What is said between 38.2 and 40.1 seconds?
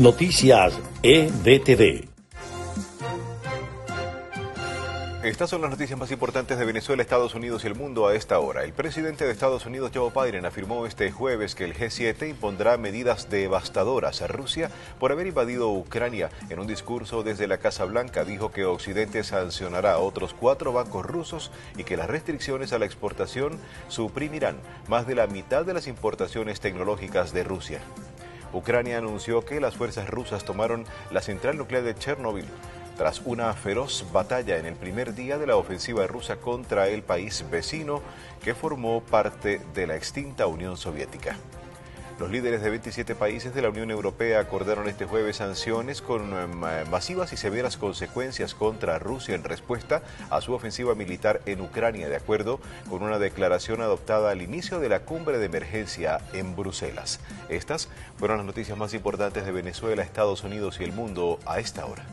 que formó parte de la